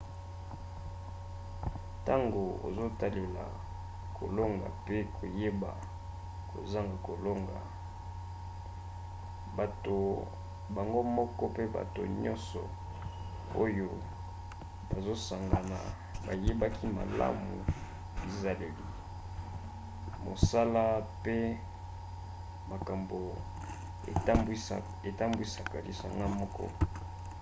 ntango 2.01 2.43
ozotalela 2.67 3.45
kolonga 4.17 4.67
mpe 4.81 4.95
koyeba 5.15 5.71
kozanga 6.49 6.95
kolonga 7.07 7.59
bato 9.57 9.97
bango 10.75 11.01
moko 11.17 11.43
mpe 11.53 11.63
bato 11.77 12.01
nyonso 12.21 12.61
oyo 13.63 13.89
bazosangana 14.89 15.79
bayebaki 16.25 16.85
malamu 16.97 17.53
bizaleli 18.21 18.85
mosala 20.23 20.83
mpe 21.19 21.37
makambo 22.71 23.19
etambwisaka 25.09 25.77
lisanga 25.85 26.25
moko 26.39 26.63